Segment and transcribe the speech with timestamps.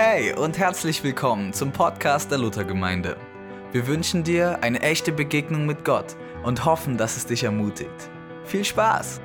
[0.00, 3.16] Hey und herzlich willkommen zum Podcast der Luthergemeinde.
[3.72, 8.08] Wir wünschen dir eine echte Begegnung mit Gott und hoffen, dass es dich ermutigt.
[8.44, 9.20] Viel Spaß!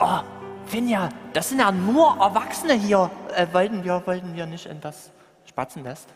[0.00, 0.18] Oh,
[0.66, 3.10] Finja, das sind ja nur Erwachsene hier.
[3.34, 5.10] Äh, wollten, wir, wollten wir nicht in das
[5.48, 6.10] Spatzennest?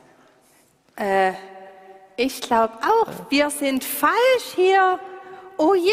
[0.96, 1.32] Äh,
[2.18, 4.12] ich glaube auch, wir sind falsch
[4.56, 4.98] hier.
[5.56, 5.90] Oh je,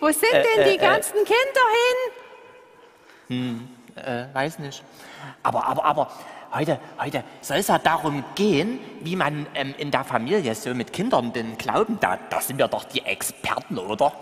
[0.00, 0.80] wo sind Äh, denn äh, die äh.
[0.80, 2.17] ganzen Kinder hin?
[3.28, 4.82] Äh, weiß nicht.
[5.42, 6.12] Aber, aber, aber,
[6.52, 10.92] heute, heute soll es ja darum gehen, wie man ähm, in der Familie so mit
[10.92, 14.12] Kindern den Glauben, da, da sind wir doch die Experten, oder?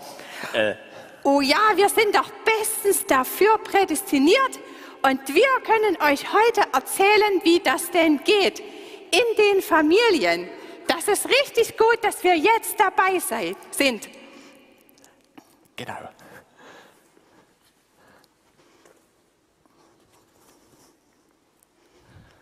[1.23, 4.59] Oh ja, wir sind doch bestens dafür prädestiniert
[5.01, 10.49] und wir können euch heute erzählen, wie das denn geht in den Familien.
[10.87, 14.07] Das ist richtig gut, dass wir jetzt dabei sei, sind.
[15.75, 15.97] Genau.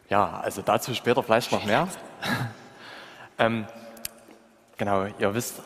[0.10, 1.88] Ja, also dazu später vielleicht noch mehr.
[3.40, 3.66] ähm,
[4.78, 5.62] genau, ihr wisst,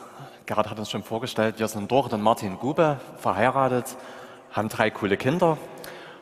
[0.46, 3.98] Gerhard hat uns schon vorgestellt, wir sind Dorit und Martin Gube, verheiratet,
[4.52, 5.58] haben drei coole Kinder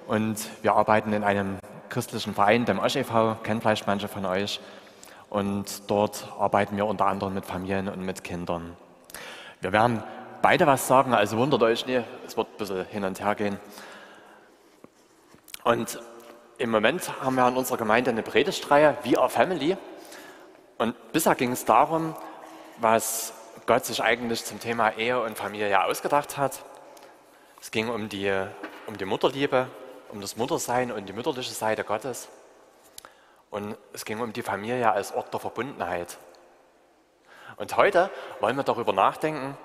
[0.08, 1.60] und wir arbeiten in einem
[1.90, 4.60] christlichen Verein, dem Osch e.V., kennen vielleicht manche von euch.
[5.30, 8.76] Und dort arbeiten wir unter anderem mit Familien und mit Kindern.
[9.62, 10.02] Wir werden
[10.42, 13.60] beide was sagen, also wundert euch nicht, es wird ein bisschen hin und her gehen.
[15.64, 16.00] Und
[16.58, 19.78] im Moment haben wir in unserer Gemeinde eine Predigtreihe, We Are Family.
[20.78, 22.16] Und bisher ging es darum,
[22.78, 23.34] was
[23.66, 26.64] Gott sich eigentlich zum Thema Ehe und Familie ausgedacht hat.
[27.62, 28.32] Es ging um die,
[28.88, 29.68] um die Mutterliebe,
[30.10, 32.28] um das Muttersein und die mütterliche Seite Gottes.
[33.50, 36.18] Und es ging um die Familie als Ort der Verbundenheit.
[37.58, 39.58] Und heute wollen wir darüber nachdenken,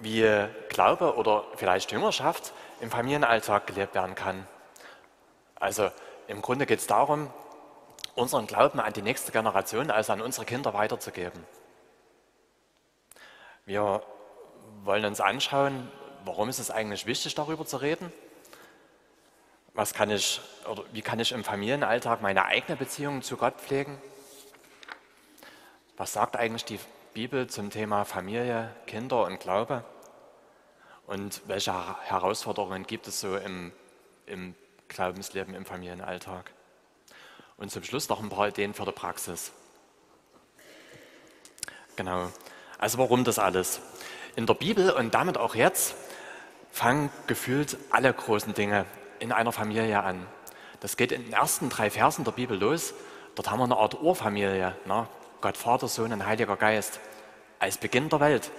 [0.00, 0.26] wie
[0.68, 4.46] Glaube oder vielleicht Jüngerschaft im Familienalltag gelebt werden kann.
[5.58, 5.90] Also
[6.28, 7.30] im Grunde geht es darum,
[8.14, 11.44] unseren Glauben an die nächste Generation, also an unsere Kinder weiterzugeben.
[13.64, 14.02] Wir
[14.84, 15.90] wollen uns anschauen,
[16.24, 18.12] warum ist es eigentlich wichtig, darüber zu reden?
[19.72, 24.00] Was kann ich, oder wie kann ich im Familienalltag meine eigene Beziehung zu Gott pflegen?
[25.96, 26.80] Was sagt eigentlich die
[27.14, 29.84] Bibel zum Thema Familie, Kinder und Glaube?
[31.06, 31.72] Und welche
[32.06, 33.72] Herausforderungen gibt es so im,
[34.26, 34.54] im
[34.88, 36.50] Glaubensleben, im Familienalltag?
[37.56, 39.52] Und zum Schluss noch ein paar Ideen für die Praxis.
[41.96, 42.30] Genau.
[42.78, 43.80] Also warum das alles?
[44.36, 45.96] In der Bibel und damit auch jetzt
[46.70, 48.86] fangen gefühlt alle großen Dinge
[49.18, 50.26] in einer Familie an.
[50.80, 52.94] Das geht in den ersten drei Versen der Bibel los.
[53.34, 54.76] Dort haben wir eine Art Urfamilie.
[54.86, 55.08] Ne?
[55.40, 57.00] Gott, Vater, Sohn und Heiliger Geist.
[57.58, 58.52] Als Beginn der Welt.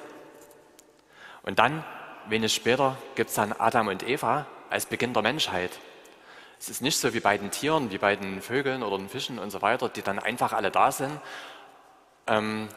[1.43, 1.85] Und dann,
[2.27, 5.71] wenig später, gibt es dann Adam und Eva als Beginn der Menschheit.
[6.59, 9.39] Es ist nicht so wie bei den Tieren, wie bei den Vögeln oder den Fischen
[9.39, 11.19] und so weiter, die dann einfach alle da sind.
[12.27, 12.67] Ähm,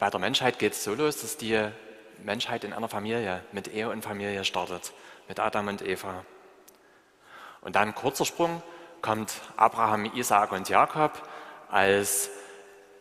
[0.00, 1.68] bei der Menschheit geht es so los, dass die
[2.24, 4.92] Menschheit in einer Familie, mit Ehe und Familie startet,
[5.28, 6.24] mit Adam und Eva.
[7.60, 8.62] Und dann kurzer Sprung
[9.00, 11.22] kommt Abraham, Isaak und Jakob
[11.70, 12.30] als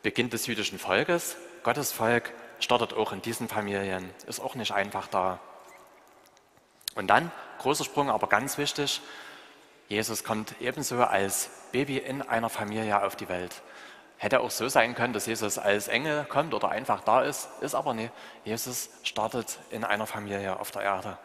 [0.03, 1.38] Beginn des jüdischen Volkes.
[1.63, 5.40] Gottes Volk startet auch in diesen Familien, ist auch nicht einfach da.
[6.94, 9.02] Und dann, großer Sprung, aber ganz wichtig,
[9.91, 13.62] Jesus kommt ebenso als Baby in einer Familie auf die Welt.
[14.16, 17.75] Hätte auch so sein können, dass Jesus als Engel kommt oder einfach da ist, ist
[17.75, 18.13] aber nicht.
[18.46, 21.18] Jesus startet in einer Familie auf der Erde.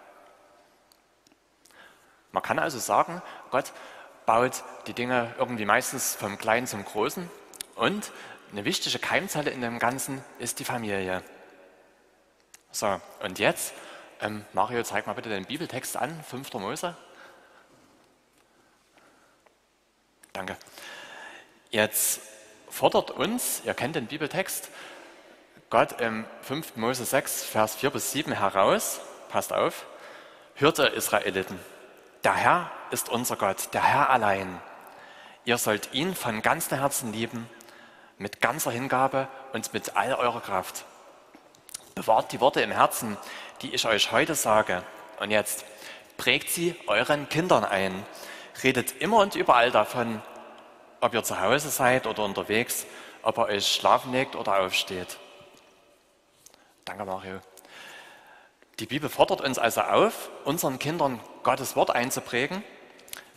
[2.33, 3.23] Man kann also sagen,
[3.53, 3.73] Gott
[4.27, 7.31] baut die Dinge irgendwie meistens vom Kleinen zum Großen
[7.77, 8.11] und
[8.51, 11.23] eine wichtige Keimzelle in dem Ganzen ist die Familie.
[12.73, 13.75] So, und jetzt,
[14.21, 16.55] ähm, Mario, zeig mal bitte den Bibeltext an, 5.
[16.55, 16.97] Mose.
[20.37, 20.59] Danke.
[21.71, 22.21] Jetzt
[22.69, 24.69] fordert uns, ihr kennt den Bibeltext,
[25.71, 26.77] Gott im 5.
[26.77, 29.87] Mose 6, Vers 4 bis 7 heraus, passt auf,
[30.57, 31.59] hört ihr Israeliten,
[32.23, 34.61] der Herr ist unser Gott, der Herr allein.
[35.47, 37.49] Ihr sollt ihn von ganzem Herzen lieben,
[38.19, 40.85] mit ganzer Hingabe und mit all eurer Kraft.
[41.95, 43.17] Bewahrt die Worte im Herzen,
[43.63, 44.83] die ich euch heute sage.
[45.19, 45.65] Und jetzt
[46.19, 48.05] prägt sie euren Kindern ein.
[48.63, 50.23] Redet immer und überall davon,
[51.01, 52.87] ob ihr zu Hause seid oder unterwegs,
[53.23, 55.19] ob ihr euch schlafen legt oder aufsteht.
[56.85, 57.41] Danke, Mario.
[58.79, 62.63] Die Bibel fordert uns also auf, unseren Kindern Gottes Wort einzuprägen.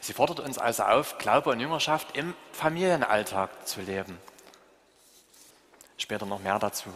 [0.01, 4.17] Sie fordert uns also auf, Glaube und Jüngerschaft im Familienalltag zu leben.
[5.97, 6.89] Später noch mehr dazu.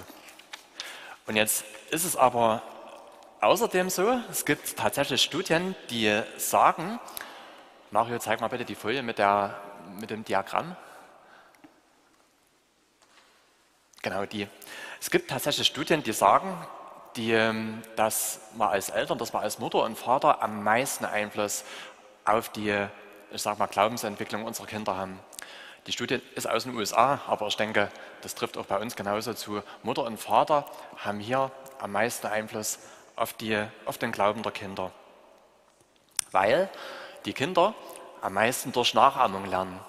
[1.26, 2.62] Und jetzt ist es aber
[3.42, 7.00] außerdem so, es gibt tatsächlich Studien, die sagen,
[7.94, 9.54] Mario, zeig mal bitte die Folie mit, der,
[10.00, 10.76] mit dem Diagramm.
[14.02, 14.48] Genau die.
[15.00, 16.58] Es gibt tatsächlich Studien, die sagen,
[17.16, 21.66] die, ähm, dass man als Eltern, dass man als Mutter und Vater am meisten Einfluss
[22.26, 22.76] auf die,
[23.30, 25.20] ich sag mal, Glaubensentwicklung unserer Kinder haben.
[25.86, 27.90] Die Studie ist aus den USA, aber ich denke,
[28.22, 29.62] das trifft auch bei uns genauso zu.
[29.84, 30.66] Mutter und Vater
[30.98, 32.80] haben hier am meisten Einfluss
[33.16, 34.92] auf, die, auf den Glauben der Kinder.
[36.32, 36.72] Weil
[37.26, 37.74] die Kinder
[38.22, 39.80] am meisten durch Nachahmung lernen.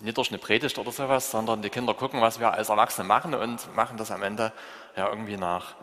[0.00, 3.34] Nicht durch eine Predigt oder sowas, sondern die Kinder gucken, was wir als Erwachsene machen
[3.34, 4.52] und machen das am Ende
[4.94, 5.74] ja irgendwie nach.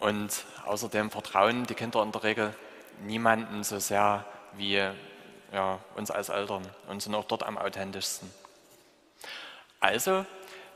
[0.00, 2.54] Und außerdem vertrauen die Kinder in der Regel
[3.02, 4.24] niemanden so sehr
[4.54, 4.82] wie
[5.52, 8.30] ja, uns als Eltern und sind auch dort am authentischsten.
[9.80, 10.26] Also,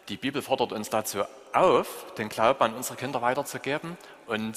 [0.08, 3.96] die Bibel fordert uns dazu auf, den Glauben an unsere Kinder weiterzugeben
[4.26, 4.56] und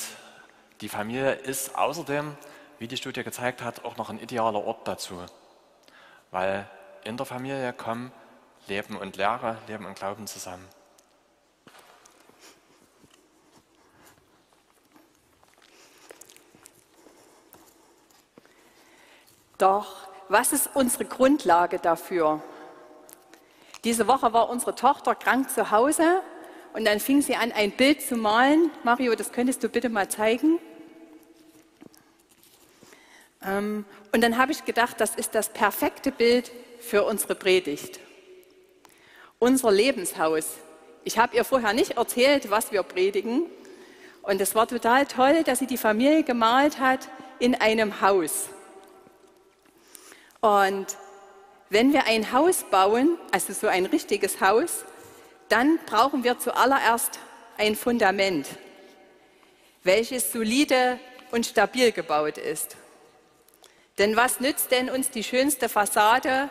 [0.81, 2.35] die Familie ist außerdem,
[2.81, 5.23] wie die Studie gezeigt hat, auch noch ein idealer Ort dazu,
[6.31, 6.67] weil
[7.03, 8.11] in der Familie kommen
[8.67, 10.67] Leben und Lehre, Leben und Glauben zusammen.
[19.59, 22.41] Doch was ist unsere Grundlage dafür?
[23.83, 26.23] Diese Woche war unsere Tochter krank zu Hause
[26.73, 28.71] und dann fing sie an, ein Bild zu malen.
[28.83, 30.57] Mario, das könntest du bitte mal zeigen.
[33.43, 37.99] Ähm, und dann habe ich gedacht, das ist das perfekte Bild für unsere Predigt.
[39.39, 40.45] Unser Lebenshaus.
[41.03, 43.45] Ich habe ihr vorher nicht erzählt, was wir predigen.
[44.21, 47.09] Und es war total toll, dass sie die Familie gemalt hat
[47.39, 48.49] in einem Haus.
[50.41, 50.97] Und
[51.69, 54.85] wenn wir ein Haus bauen, also so ein richtiges Haus,
[55.49, 57.19] dann brauchen wir zuallererst
[57.57, 58.47] ein Fundament,
[59.83, 60.99] welches solide
[61.31, 62.75] und stabil gebaut ist.
[64.01, 66.49] Denn was nützt denn uns die schönste Fassade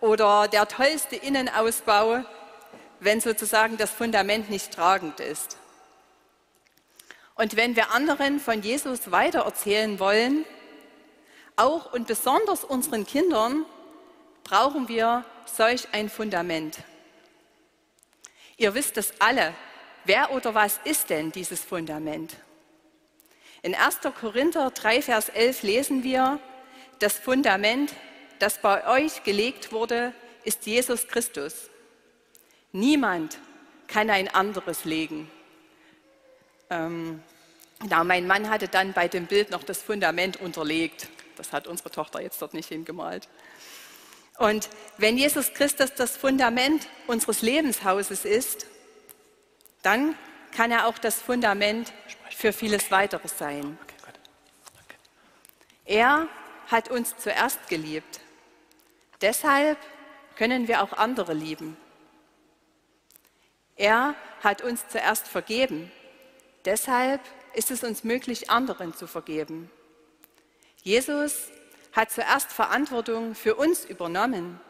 [0.00, 2.24] oder der tollste Innenausbau,
[2.98, 5.58] wenn sozusagen das Fundament nicht tragend ist?
[7.36, 10.44] Und wenn wir anderen von Jesus weitererzählen wollen,
[11.54, 13.64] auch und besonders unseren Kindern
[14.42, 16.78] brauchen wir solch ein Fundament.
[18.56, 19.54] Ihr wisst es alle.
[20.04, 22.34] Wer oder was ist denn dieses Fundament?
[23.62, 24.00] In 1.
[24.20, 26.40] Korinther 3, Vers 11 lesen wir,
[27.02, 27.92] das Fundament,
[28.38, 30.12] das bei euch gelegt wurde,
[30.44, 31.68] ist Jesus Christus.
[32.70, 33.38] Niemand
[33.88, 35.30] kann ein anderes legen.
[36.70, 37.20] Ähm,
[37.88, 41.08] na, mein Mann hatte dann bei dem Bild noch das Fundament unterlegt.
[41.36, 43.28] Das hat unsere Tochter jetzt dort nicht hingemalt.
[44.38, 48.66] Und wenn Jesus Christus das Fundament unseres Lebenshauses ist,
[49.82, 50.14] dann
[50.52, 51.92] kann er auch das Fundament
[52.30, 53.76] für vieles weiteres sein.
[55.84, 56.28] Er
[56.72, 58.20] hat uns zuerst geliebt.
[59.20, 59.78] Deshalb
[60.36, 61.76] können wir auch andere lieben.
[63.76, 65.92] Er hat uns zuerst vergeben.
[66.64, 67.20] Deshalb
[67.54, 69.70] ist es uns möglich, anderen zu vergeben.
[70.82, 71.50] Jesus
[71.92, 74.60] hat zuerst Verantwortung für uns übernommen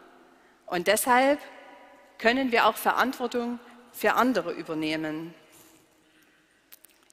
[0.66, 1.38] und deshalb
[2.18, 3.58] können wir auch Verantwortung
[3.92, 5.34] für andere übernehmen.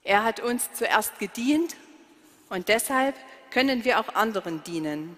[0.03, 1.75] Er hat uns zuerst gedient
[2.49, 3.15] und deshalb
[3.51, 5.17] können wir auch anderen dienen.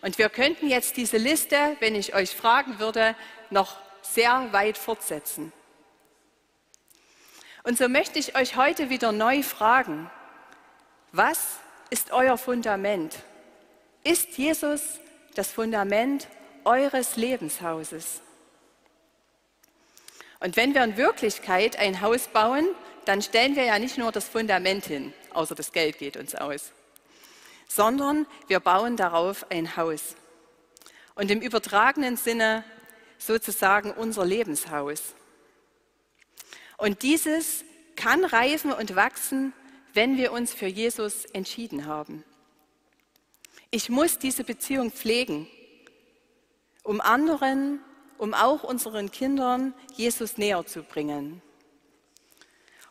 [0.00, 3.16] Und wir könnten jetzt diese Liste, wenn ich euch fragen würde,
[3.50, 5.52] noch sehr weit fortsetzen.
[7.64, 10.10] Und so möchte ich euch heute wieder neu fragen,
[11.12, 11.56] was
[11.90, 13.16] ist euer Fundament?
[14.04, 15.00] Ist Jesus
[15.34, 16.28] das Fundament
[16.64, 18.20] eures Lebenshauses?
[20.40, 22.66] Und wenn wir in Wirklichkeit ein Haus bauen,
[23.04, 26.72] dann stellen wir ja nicht nur das Fundament hin, außer das Geld geht uns aus,
[27.68, 30.16] sondern wir bauen darauf ein Haus.
[31.14, 32.64] Und im übertragenen Sinne
[33.18, 35.14] sozusagen unser Lebenshaus.
[36.78, 37.64] Und dieses
[37.96, 39.52] kann reifen und wachsen,
[39.92, 42.24] wenn wir uns für Jesus entschieden haben.
[43.70, 45.48] Ich muss diese Beziehung pflegen,
[46.84, 47.80] um anderen,
[48.16, 51.42] um auch unseren Kindern Jesus näher zu bringen.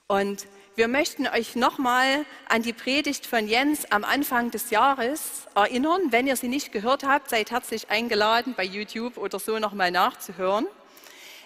[0.07, 6.11] Und wir möchten euch nochmal an die Predigt von Jens am Anfang des Jahres erinnern.
[6.11, 10.67] Wenn ihr sie nicht gehört habt, seid herzlich eingeladen, bei YouTube oder so nochmal nachzuhören.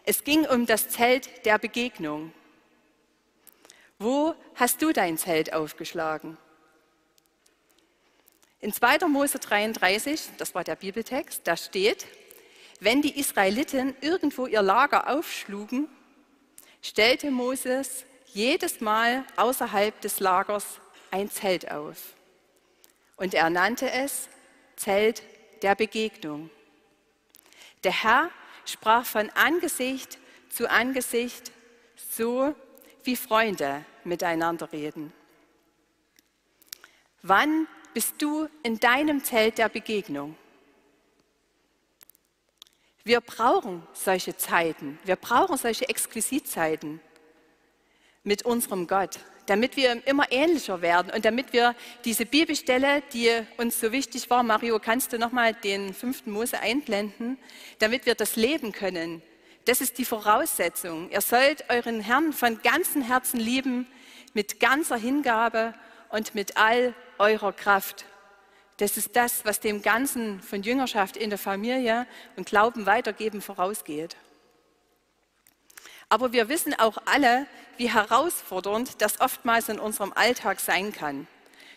[0.03, 2.33] Es ging um das Zelt der Begegnung.
[3.99, 6.37] Wo hast du dein Zelt aufgeschlagen?
[8.59, 9.07] In 2.
[9.07, 12.05] Mose 33, das war der Bibeltext, da steht,
[12.81, 15.87] wenn die Israeliten irgendwo ihr Lager aufschlugen,
[16.81, 20.79] stellte Moses jedes Mal außerhalb des Lagers
[21.11, 22.13] ein Zelt auf.
[23.17, 24.29] Und er nannte es
[24.75, 25.21] Zelt
[25.61, 26.49] der Begegnung.
[27.83, 28.29] Der Herr
[28.65, 30.17] sprach von Angesicht
[30.49, 31.51] zu Angesicht,
[31.95, 32.55] so
[33.03, 35.13] wie Freunde miteinander reden.
[37.21, 40.35] Wann bist du in deinem Zelt der Begegnung?
[43.03, 47.01] Wir brauchen solche Zeiten, wir brauchen solche Exquisitzeiten
[48.23, 51.75] mit unserem Gott, damit wir immer ähnlicher werden und damit wir
[52.05, 57.37] diese Bibelstelle, die uns so wichtig war, Mario, kannst du nochmal den fünften Mose einblenden,
[57.79, 59.21] damit wir das leben können.
[59.65, 61.09] Das ist die Voraussetzung.
[61.11, 63.87] Ihr sollt euren Herrn von ganzem Herzen lieben,
[64.33, 65.73] mit ganzer Hingabe
[66.09, 68.05] und mit all eurer Kraft.
[68.77, 74.15] Das ist das, was dem Ganzen von Jüngerschaft in der Familie und Glauben weitergeben vorausgeht.
[76.11, 81.25] Aber wir wissen auch alle, wie herausfordernd das oftmals in unserem Alltag sein kann,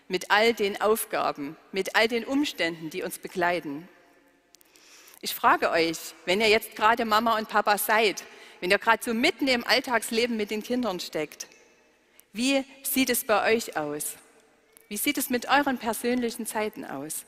[0.09, 3.88] mit all den Aufgaben, mit all den Umständen, die uns begleiten.
[5.21, 8.25] Ich frage euch, wenn ihr jetzt gerade Mama und Papa seid,
[8.59, 11.47] wenn ihr gerade so mitten im Alltagsleben mit den Kindern steckt,
[12.33, 14.17] wie sieht es bei euch aus?
[14.88, 17.25] Wie sieht es mit euren persönlichen Zeiten aus?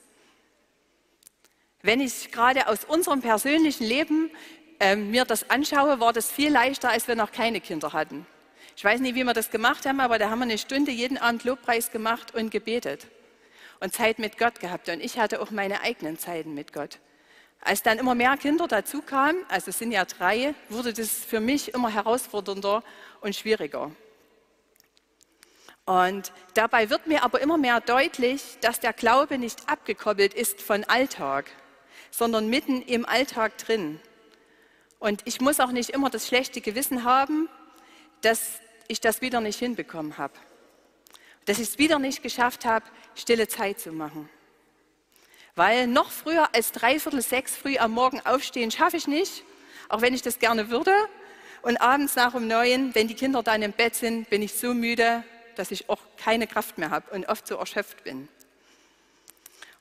[1.82, 4.32] Wenn ich gerade aus unserem persönlichen Leben
[4.80, 8.26] äh, mir das anschaue, war das viel leichter, als wir noch keine Kinder hatten.
[8.76, 11.16] Ich weiß nicht, wie wir das gemacht haben, aber da haben wir eine Stunde jeden
[11.16, 13.06] Abend Lobpreis gemacht und gebetet
[13.80, 14.88] und Zeit mit Gott gehabt.
[14.88, 16.98] Und ich hatte auch meine eigenen Zeiten mit Gott.
[17.60, 21.40] Als dann immer mehr Kinder dazu kamen, also es sind ja drei, wurde das für
[21.40, 22.82] mich immer herausfordernder
[23.22, 23.90] und schwieriger.
[25.86, 30.84] Und dabei wird mir aber immer mehr deutlich, dass der Glaube nicht abgekoppelt ist von
[30.84, 31.46] Alltag,
[32.10, 34.00] sondern mitten im Alltag drin.
[34.98, 37.48] Und ich muss auch nicht immer das schlechte Gewissen haben,
[38.22, 40.34] dass ich das wieder nicht hinbekommen habe.
[41.44, 42.84] Dass ich es wieder nicht geschafft habe,
[43.14, 44.28] stille Zeit zu machen.
[45.54, 49.42] Weil noch früher als dreiviertel sechs früh am Morgen aufstehen schaffe ich nicht,
[49.88, 50.92] auch wenn ich das gerne würde.
[51.62, 54.74] Und abends nach um neun, wenn die Kinder dann im Bett sind, bin ich so
[54.74, 55.24] müde,
[55.56, 58.28] dass ich auch keine Kraft mehr habe und oft so erschöpft bin.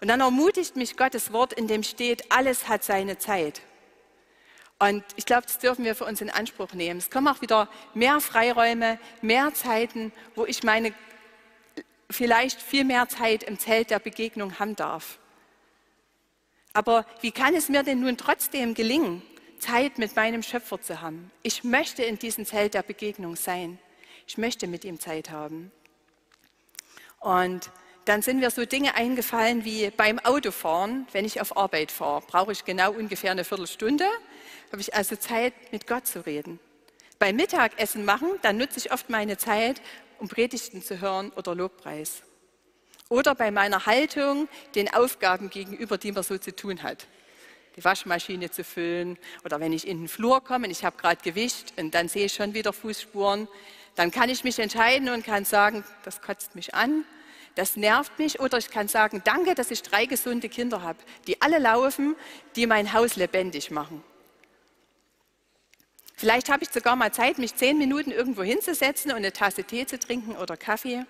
[0.02, 3.62] Und dann ermutigt mich Gottes Wort, in dem steht, alles hat seine Zeit.
[4.78, 7.00] Und ich glaube, das dürfen wir für uns in Anspruch nehmen.
[7.00, 10.94] Es kommen auch wieder mehr Freiräume, mehr Zeiten, wo ich meine
[12.10, 15.18] vielleicht viel mehr Zeit im Zelt der Begegnung haben darf.
[16.74, 19.22] Aber wie kann es mir denn nun trotzdem gelingen,
[19.60, 21.32] Zeit mit meinem Schöpfer zu haben?
[21.42, 23.80] Ich möchte in diesem Zelt der Begegnung sein.
[24.28, 25.72] Ich möchte mit ihm Zeit haben.
[27.20, 27.72] Und
[28.04, 32.52] dann sind mir so Dinge eingefallen wie beim Autofahren, wenn ich auf Arbeit fahre, brauche
[32.52, 34.06] ich genau ungefähr eine Viertelstunde
[34.76, 36.60] habe ich also Zeit, mit Gott zu reden.
[37.18, 39.82] Beim Mittagessen machen, dann nutze ich oft meine Zeit,
[40.20, 42.24] um Predigten zu hören oder Lobpreis.
[43.08, 47.08] Oder bei meiner Haltung den Aufgaben gegenüber, die man so zu tun hat.
[47.78, 51.22] Die Waschmaschine zu füllen oder wenn ich in den Flur komme und ich habe gerade
[51.24, 53.48] gewischt und dann sehe ich schon wieder Fußspuren,
[53.96, 57.06] dann kann ich mich entscheiden und kann sagen, das kotzt mich an,
[57.56, 61.42] das nervt mich oder ich kann sagen, danke, dass ich drei gesunde Kinder habe, die
[61.42, 62.18] alle laufen,
[62.58, 64.04] die mein Haus lebendig machen.
[66.18, 69.86] Vielleicht habe ich sogar mal Zeit, mich zehn Minuten irgendwo hinzusetzen und eine Tasse Tee
[69.86, 71.06] zu trinken oder Kaffee.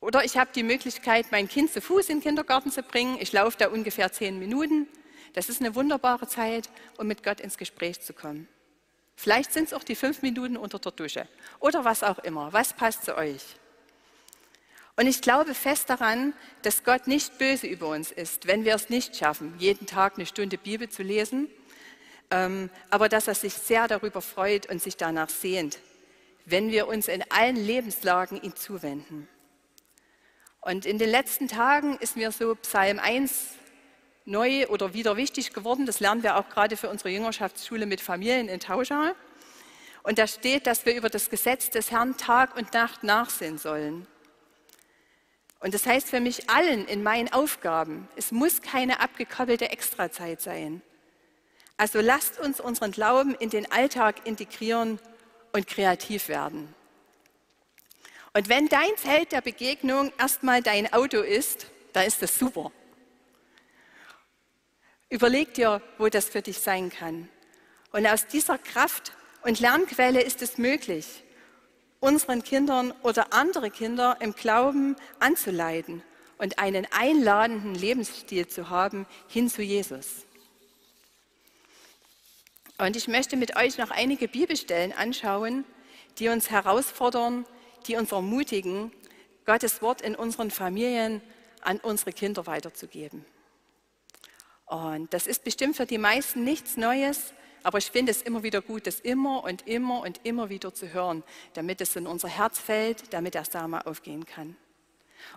[0.00, 3.16] Oder ich habe die Möglichkeit, mein Kind zu Fuß in den Kindergarten zu bringen.
[3.20, 4.86] Ich laufe da ungefähr zehn Minuten.
[5.32, 8.46] Das ist eine wunderbare Zeit, um mit Gott ins Gespräch zu kommen.
[9.16, 11.26] Vielleicht sind es auch die fünf Minuten unter der Dusche
[11.58, 12.52] oder was auch immer.
[12.52, 13.42] Was passt zu euch?
[14.96, 18.90] Und ich glaube fest daran, dass Gott nicht böse über uns ist, wenn wir es
[18.90, 21.48] nicht schaffen, jeden Tag eine Stunde Bibel zu lesen
[22.30, 25.78] aber dass er sich sehr darüber freut und sich danach sehnt,
[26.44, 29.28] wenn wir uns in allen Lebenslagen ihm zuwenden.
[30.60, 33.54] Und in den letzten Tagen ist mir so Psalm 1
[34.26, 35.86] neu oder wieder wichtig geworden.
[35.86, 39.14] Das lernen wir auch gerade für unsere Jüngerschaftsschule mit Familien in Tauscha.
[40.02, 44.06] Und da steht, dass wir über das Gesetz des Herrn Tag und Nacht nachsehen sollen.
[45.60, 50.82] Und das heißt für mich allen in meinen Aufgaben, es muss keine abgekoppelte Extrazeit sein.
[51.78, 54.98] Also lasst uns unseren Glauben in den Alltag integrieren
[55.52, 56.74] und kreativ werden.
[58.34, 62.70] Und wenn dein Zelt der Begegnung erstmal dein Auto ist, dann ist das super.
[65.08, 67.28] Überleg dir, wo das für dich sein kann.
[67.92, 71.24] Und aus dieser Kraft und Lernquelle ist es möglich,
[72.00, 76.02] unseren Kindern oder andere Kinder im Glauben anzuleiten
[76.38, 80.27] und einen einladenden Lebensstil zu haben hin zu Jesus.
[82.78, 85.64] Und ich möchte mit euch noch einige Bibelstellen anschauen,
[86.18, 87.44] die uns herausfordern,
[87.86, 88.92] die uns ermutigen,
[89.44, 91.20] Gottes Wort in unseren Familien
[91.62, 93.24] an unsere Kinder weiterzugeben.
[94.66, 97.32] Und das ist bestimmt für die meisten nichts Neues,
[97.62, 100.92] aber ich finde es immer wieder gut, das immer und immer und immer wieder zu
[100.92, 104.56] hören, damit es in unser Herz fällt, damit der Same aufgehen kann.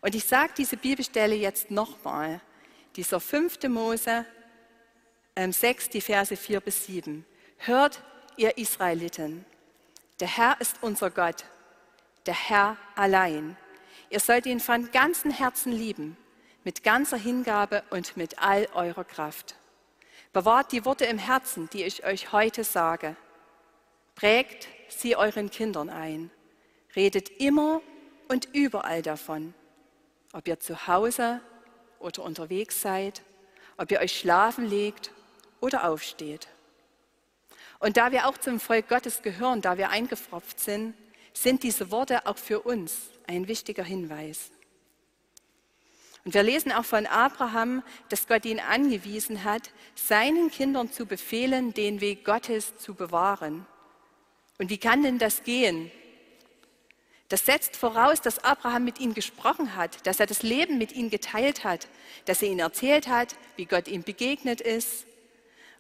[0.01, 2.41] Und ich sage diese Bibelstelle jetzt nochmal,
[2.95, 4.25] dieser fünfte Mose
[5.35, 7.25] ähm, 6, die Verse 4 bis 7.
[7.63, 8.01] Hört,
[8.37, 9.45] ihr Israeliten,
[10.19, 11.45] der Herr ist unser Gott,
[12.25, 13.55] der Herr allein.
[14.09, 16.17] Ihr sollt ihn von ganzem Herzen lieben,
[16.63, 19.53] mit ganzer Hingabe und mit all eurer Kraft.
[20.33, 23.15] Bewahrt die Worte im Herzen, die ich euch heute sage.
[24.15, 26.31] Prägt sie euren Kindern ein.
[26.95, 27.83] Redet immer
[28.27, 29.53] und überall davon,
[30.33, 31.41] ob ihr zu Hause
[31.99, 33.21] oder unterwegs seid,
[33.77, 35.11] ob ihr euch schlafen legt
[35.59, 36.47] oder aufsteht.
[37.81, 40.93] Und da wir auch zum Volk Gottes gehören, da wir eingefropft sind,
[41.33, 44.51] sind diese Worte auch für uns ein wichtiger Hinweis.
[46.23, 51.73] Und wir lesen auch von Abraham, dass Gott ihn angewiesen hat, seinen Kindern zu befehlen,
[51.73, 53.65] den Weg Gottes zu bewahren.
[54.59, 55.91] Und wie kann denn das gehen?
[57.29, 61.09] Das setzt voraus, dass Abraham mit ihm gesprochen hat, dass er das Leben mit ihm
[61.09, 61.87] geteilt hat,
[62.25, 65.07] dass er ihm erzählt hat, wie Gott ihm begegnet ist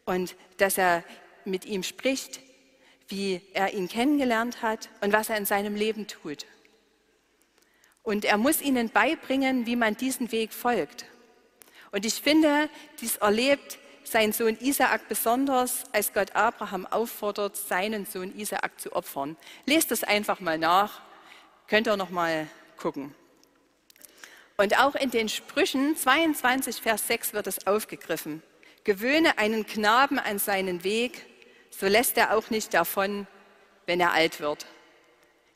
[0.05, 1.03] und dass er
[1.45, 2.39] mit ihm spricht,
[3.07, 6.45] wie er ihn kennengelernt hat und was er in seinem Leben tut.
[8.03, 11.05] Und er muss ihnen beibringen, wie man diesen Weg folgt.
[11.91, 12.69] Und ich finde,
[12.99, 19.37] dies erlebt sein Sohn Isaak besonders, als Gott Abraham auffordert, seinen Sohn Isaak zu opfern.
[19.65, 21.01] Lest das einfach mal nach,
[21.67, 23.15] könnt ihr noch mal gucken.
[24.57, 28.43] Und auch in den Sprüchen 22, Vers 6 wird es aufgegriffen.
[28.83, 31.25] Gewöhne einen Knaben an seinen Weg,
[31.71, 33.27] so lässt er auch nicht davon,
[33.85, 34.65] wenn er alt wird.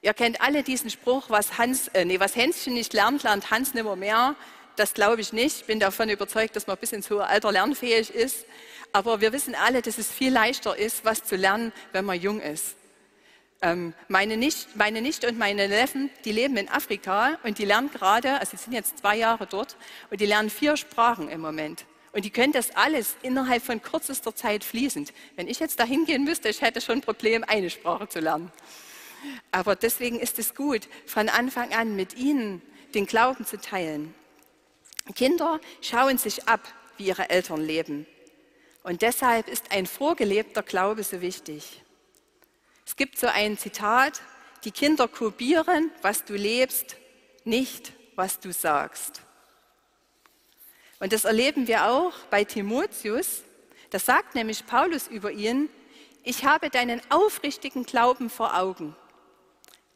[0.02, 3.74] Ihr kennt alle diesen Spruch, was, Hans, äh, nee, was Hänschen nicht lernt, lernt Hans
[3.74, 4.36] nimmer mehr.
[4.76, 5.62] Das glaube ich nicht.
[5.62, 8.46] Ich bin davon überzeugt, dass man bis ins hohe Alter lernfähig ist.
[8.92, 12.42] Aber wir wissen alle, dass es viel leichter ist, was zu lernen, wenn man jung
[12.42, 12.76] ist.
[13.62, 17.90] Ähm, meine, nicht, meine Nichte und meine Neffen, die leben in Afrika und die lernen
[17.90, 19.76] gerade, also sie sind jetzt zwei Jahre dort,
[20.12, 21.86] und die lernen vier Sprachen im Moment.
[22.16, 25.12] Und die können das alles innerhalb von kürzester Zeit fließend.
[25.36, 28.54] Wenn ich jetzt dahin gehen müsste, ich hätte schon ein Problem, eine Sprache zu lernen.
[29.52, 32.62] Aber deswegen ist es gut, von Anfang an mit ihnen
[32.94, 34.16] den Glauben zu teilen.
[35.14, 36.62] Kinder schauen sich ab,
[36.96, 38.08] wie ihre Eltern leben.
[38.84, 41.84] Und deshalb ist ein vorgelebter Glaube so wichtig.
[42.86, 44.22] Es gibt so ein Zitat,
[44.64, 46.96] die Kinder kopieren, was du lebst,
[47.44, 49.25] nicht, was du sagst.
[51.00, 53.44] Und das erleben wir auch bei Timotheus.
[53.90, 55.70] Das sagt nämlich Paulus über ihn,
[56.24, 58.96] ich habe deinen aufrichtigen Glauben vor Augen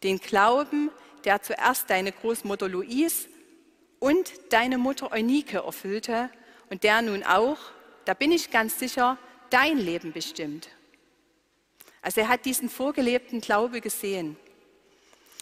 [0.03, 0.91] den Glauben,
[1.25, 3.27] der zuerst deine Großmutter Louise
[3.99, 6.29] und deine Mutter Eunike erfüllte
[6.69, 7.57] und der nun auch,
[8.05, 9.17] da bin ich ganz sicher,
[9.49, 10.69] dein Leben bestimmt.
[12.01, 14.37] Also er hat diesen vorgelebten Glaube gesehen.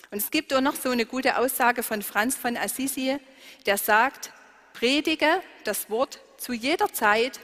[0.10, 3.18] Und es gibt auch noch so eine gute Aussage von Franz von Assisi,
[3.66, 4.32] der sagt,
[4.78, 7.40] predige das Wort zu jeder Zeit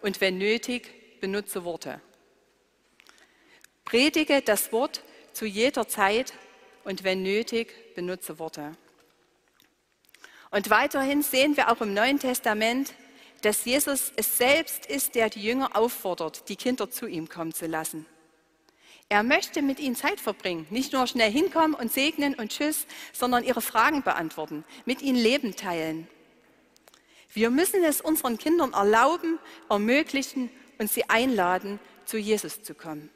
[0.00, 2.00] und wenn nötig, benutze Worte.
[3.84, 5.02] Predige das Wort
[5.34, 6.32] zu jeder Zeit
[6.84, 8.72] und wenn nötig, benutze Worte.
[10.50, 12.94] Und weiterhin sehen wir auch im Neuen Testament,
[13.42, 17.66] dass Jesus es selbst ist, der die Jünger auffordert, die Kinder zu ihm kommen zu
[17.66, 18.06] lassen.
[19.10, 23.44] Er möchte mit ihnen Zeit verbringen, nicht nur schnell hinkommen und segnen und tschüss, sondern
[23.44, 26.08] ihre Fragen beantworten, mit ihnen Leben teilen.
[27.32, 29.38] Wir müssen es unseren Kindern erlauben,
[29.70, 33.10] ermöglichen und sie einladen, zu Jesus zu kommen.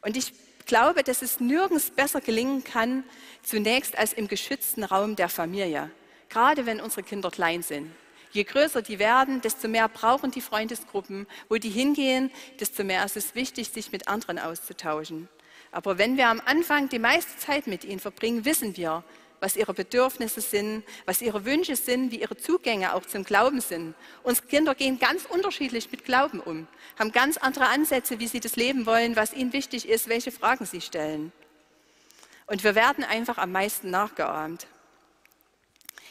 [0.00, 0.32] Und ich
[0.66, 3.04] glaube, dass es nirgends besser gelingen kann,
[3.42, 5.90] zunächst als im geschützten Raum der Familie,
[6.28, 7.90] gerade wenn unsere Kinder klein sind.
[8.32, 11.26] Je größer die werden, desto mehr brauchen die Freundesgruppen.
[11.50, 15.28] Wo die hingehen, desto mehr ist es wichtig, sich mit anderen auszutauschen.
[15.70, 19.04] Aber wenn wir am Anfang die meiste Zeit mit ihnen verbringen, wissen wir,
[19.42, 23.96] was ihre Bedürfnisse sind, was ihre Wünsche sind, wie ihre Zugänge auch zum Glauben sind.
[24.22, 28.54] Unsere Kinder gehen ganz unterschiedlich mit Glauben um, haben ganz andere Ansätze, wie sie das
[28.54, 31.32] leben wollen, was ihnen wichtig ist, welche Fragen sie stellen.
[32.46, 34.68] Und wir werden einfach am meisten nachgeahmt.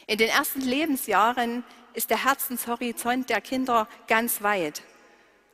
[0.08, 1.64] In den ersten Lebensjahren
[1.94, 4.82] ist der Herzenshorizont der Kinder ganz weit,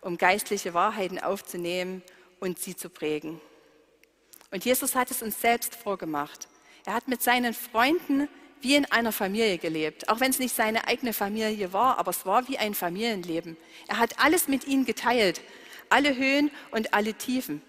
[0.01, 2.01] um geistliche Wahrheiten aufzunehmen
[2.39, 3.39] und sie zu prägen.
[4.49, 6.47] Und Jesus hat es uns selbst vorgemacht.
[6.87, 8.29] Er hat mit seinen Freunden
[8.61, 12.25] wie in einer Familie gelebt, auch wenn es nicht seine eigene Familie war, aber es
[12.25, 13.57] war wie ein Familienleben.
[13.89, 15.41] Er hat alles mit ihnen geteilt,
[15.89, 17.61] alle Höhen und alle Tiefen.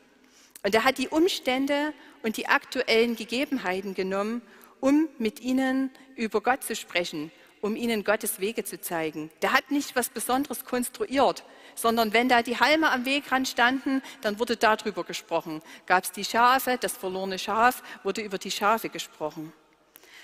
[0.63, 4.41] Und er hat die Umstände und die aktuellen Gegebenheiten genommen,
[4.79, 9.31] um mit ihnen über Gott zu sprechen um ihnen Gottes Wege zu zeigen.
[9.43, 11.45] Der hat nicht was Besonderes konstruiert,
[11.75, 15.63] sondern wenn da die Halme am Wegrand standen, dann wurde darüber gesprochen.
[15.87, 19.53] Gab es die Schafe, das verlorene Schaf, wurde über die Schafe gesprochen.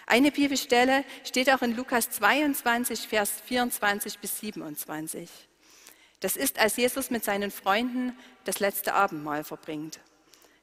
[0.07, 5.31] Eine Bibelstelle steht auch in Lukas 22, Vers 24 bis 27.
[6.21, 10.01] Das ist, als Jesus mit seinen Freunden das letzte Abendmahl verbringt.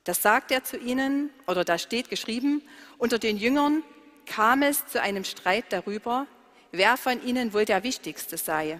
[0.03, 2.63] Das sagt er zu ihnen, oder da steht geschrieben,
[2.97, 3.83] unter den Jüngern
[4.25, 6.25] kam es zu einem Streit darüber,
[6.71, 8.79] wer von ihnen wohl der Wichtigste sei.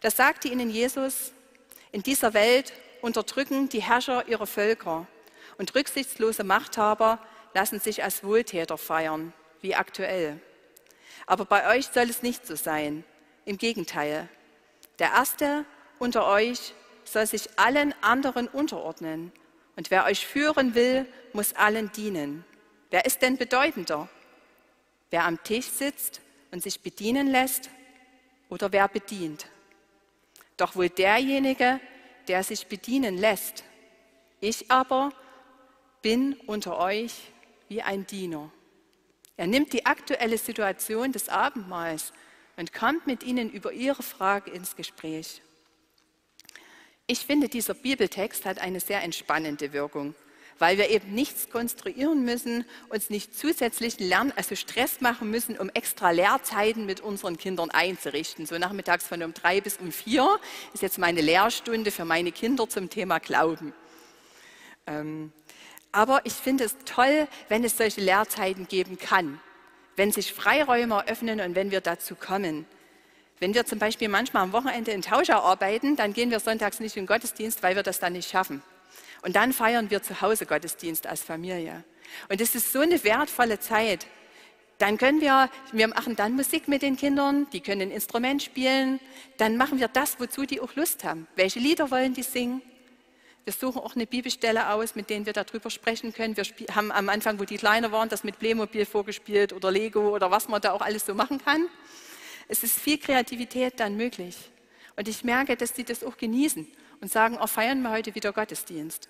[0.00, 1.32] Das sagte ihnen Jesus,
[1.92, 5.06] in dieser Welt unterdrücken die Herrscher ihre Völker
[5.58, 7.18] und rücksichtslose Machthaber
[7.54, 10.40] lassen sich als Wohltäter feiern, wie aktuell.
[11.26, 13.04] Aber bei euch soll es nicht so sein.
[13.44, 14.28] Im Gegenteil.
[14.98, 15.64] Der Erste
[15.98, 19.32] unter euch soll sich allen anderen unterordnen.
[19.76, 22.44] Und wer euch führen will, muss allen dienen.
[22.90, 24.08] Wer ist denn bedeutender?
[25.10, 27.70] Wer am Tisch sitzt und sich bedienen lässt
[28.48, 29.46] oder wer bedient?
[30.56, 31.80] Doch wohl derjenige,
[32.28, 33.64] der sich bedienen lässt.
[34.40, 35.12] Ich aber
[36.02, 37.12] bin unter euch
[37.68, 38.50] wie ein Diener.
[39.36, 42.12] Er nimmt die aktuelle Situation des Abendmahls
[42.56, 45.42] und kommt mit ihnen über ihre Frage ins Gespräch.
[47.06, 50.14] Ich finde, dieser Bibeltext hat eine sehr entspannende Wirkung,
[50.58, 55.68] weil wir eben nichts konstruieren müssen, uns nicht zusätzlich lernen, also Stress machen müssen, um
[55.70, 58.46] extra Lehrzeiten mit unseren Kindern einzurichten.
[58.46, 60.38] So nachmittags von um drei bis um vier
[60.72, 63.72] ist jetzt meine Lehrstunde für meine Kinder zum Thema Glauben.
[64.86, 65.32] Ähm,
[65.92, 69.40] aber ich finde es toll, wenn es solche Lehrzeiten geben kann,
[69.96, 72.66] wenn sich Freiräume eröffnen und wenn wir dazu kommen.
[73.38, 76.96] Wenn wir zum Beispiel manchmal am Wochenende in Tauscher arbeiten, dann gehen wir sonntags nicht
[76.96, 78.62] in den Gottesdienst, weil wir das dann nicht schaffen.
[79.26, 81.82] Und dann feiern wir zu Hause Gottesdienst als Familie.
[82.28, 84.06] Und es ist so eine wertvolle Zeit.
[84.78, 89.00] Dann können wir, wir machen dann Musik mit den Kindern, die können ein Instrument spielen.
[89.36, 91.26] Dann machen wir das, wozu die auch Lust haben.
[91.34, 92.62] Welche Lieder wollen die singen?
[93.42, 96.36] Wir suchen auch eine Bibelstelle aus, mit denen wir darüber sprechen können.
[96.36, 96.44] Wir
[96.76, 100.46] haben am Anfang, wo die kleiner waren, das mit Playmobil vorgespielt oder Lego oder was
[100.46, 101.66] man da auch alles so machen kann.
[102.46, 104.36] Es ist viel Kreativität dann möglich.
[104.94, 106.68] Und ich merke, dass sie das auch genießen
[107.00, 109.08] und sagen, oh, feiern wir heute wieder Gottesdienst.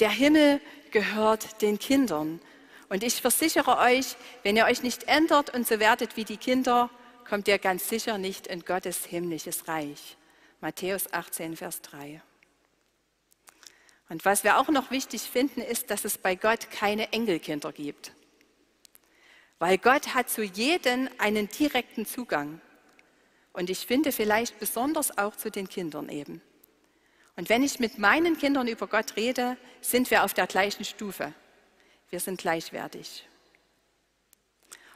[0.00, 0.60] Der Himmel
[0.90, 2.40] gehört den Kindern.
[2.88, 6.90] Und ich versichere euch, wenn ihr euch nicht ändert und so werdet wie die Kinder,
[7.28, 10.16] kommt ihr ganz sicher nicht in Gottes himmlisches Reich.
[10.60, 12.20] Matthäus 18, Vers 3.
[14.08, 18.12] Und was wir auch noch wichtig finden, ist, dass es bei Gott keine Engelkinder gibt.
[19.60, 22.60] Weil Gott hat zu jedem einen direkten Zugang.
[23.52, 26.42] Und ich finde vielleicht besonders auch zu den Kindern eben.
[27.40, 31.32] Und wenn ich mit meinen Kindern über Gott rede, sind wir auf der gleichen Stufe.
[32.10, 33.26] Wir sind gleichwertig.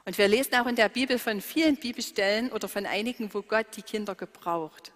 [0.05, 3.69] Und wir lesen auch in der Bibel von vielen Bibelstellen oder von einigen, wo Gott
[3.79, 4.93] die Kinder gebraucht.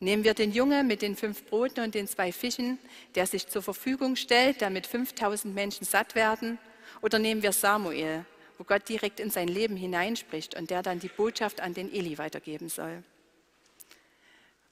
[0.00, 2.80] Nehmen wir den Junge mit den fünf Broten und den zwei Fischen,
[3.14, 6.58] der sich zur Verfügung stellt, damit 5000 Menschen satt werden.
[7.02, 8.24] Oder nehmen wir Samuel,
[8.58, 12.18] wo Gott direkt in sein Leben hineinspricht und der dann die Botschaft an den Eli
[12.18, 13.04] weitergeben soll.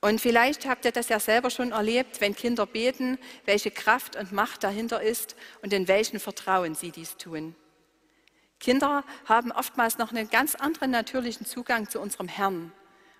[0.01, 4.33] Und vielleicht habt ihr das ja selber schon erlebt, wenn Kinder beten, welche Kraft und
[4.33, 7.55] Macht dahinter ist und in welchem Vertrauen sie dies tun.
[8.59, 12.73] Kinder haben oftmals noch einen ganz anderen natürlichen Zugang zu unserem Herrn.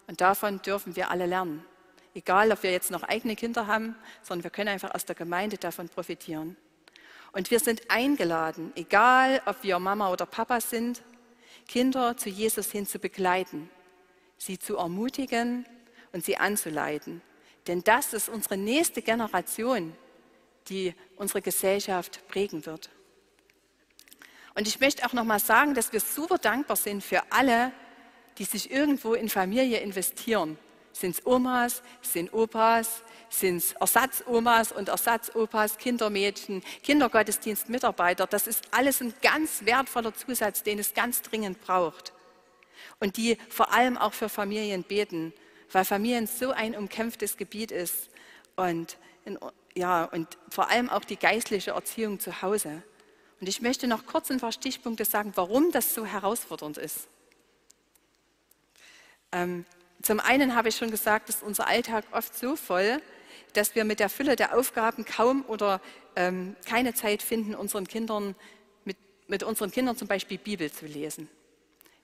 [0.07, 1.65] Und davon dürfen wir alle lernen.
[2.15, 5.59] Egal, ob wir jetzt noch eigene Kinder haben, sondern wir können einfach aus der Gemeinde
[5.59, 6.57] davon profitieren.
[7.33, 11.03] Und wir sind eingeladen, egal ob wir Mama oder Papa sind,
[11.69, 13.71] Kinder zu Jesus hin zu begleiten,
[14.37, 15.65] sie zu ermutigen
[16.13, 17.23] und sie anzuleiten.
[17.67, 19.95] Denn das ist unsere nächste Generation,
[20.69, 22.91] die unsere Gesellschaft prägen wird.
[24.55, 27.73] Und ich möchte auch noch mal sagen, dass wir super dankbar sind für alle,
[28.39, 30.59] die sich irgendwo in Familie investieren.
[30.93, 38.27] Sind es Omas, sind Opas, sind es Ersatzomas und Ersatzopas, Kindermädchen, Kindergottesdienstmitarbeiter.
[38.27, 42.13] Das ist alles ein ganz wertvoller Zusatz, den es ganz dringend braucht.
[42.99, 45.33] Und die vor allem auch für Familien beten,
[45.73, 48.09] weil Familien so ein umkämpftes Gebiet ist
[48.57, 48.97] und,
[49.75, 52.83] ja, und vor allem auch die geistliche Erziehung zu Hause.
[53.41, 57.09] Und ich möchte noch kurz ein paar Stichpunkte sagen, warum das so herausfordernd ist.
[59.33, 59.65] Ähm,
[60.03, 63.01] zum einen habe ich schon gesagt, ist unser Alltag oft so voll,
[63.53, 65.81] dass wir mit der Fülle der Aufgaben kaum oder
[66.17, 68.35] ähm, keine Zeit finden, unseren Kindern,
[68.85, 68.97] mit,
[69.29, 71.29] mit unseren Kindern zum Beispiel Bibel zu lesen.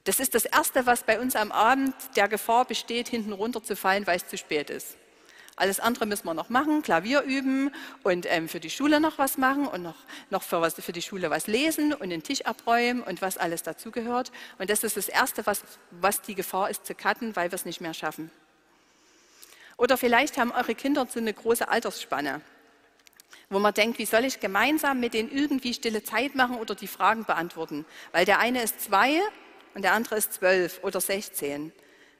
[0.06, 4.18] Das ist das Erste, was bei uns am Abend der Gefahr besteht, hinten runterzufallen, weil
[4.18, 4.96] es zu spät ist.
[5.56, 9.36] Alles andere müssen wir noch machen, Klavier üben und ähm, für die Schule noch was
[9.36, 9.96] machen und noch,
[10.30, 13.64] noch für, was, für die Schule was lesen und den Tisch abräumen und was alles
[13.64, 14.30] dazugehört.
[14.58, 17.64] Und das ist das Erste, was, was die Gefahr ist zu cutten, weil wir es
[17.64, 18.30] nicht mehr schaffen.
[19.76, 22.42] Oder vielleicht haben eure Kinder so eine große Altersspanne,
[23.50, 26.86] wo man denkt, wie soll ich gemeinsam mit denen irgendwie stille Zeit machen oder die
[26.86, 27.84] Fragen beantworten?
[28.12, 29.20] Weil der eine ist zwei
[29.76, 31.70] und der andere ist zwölf oder sechzehn.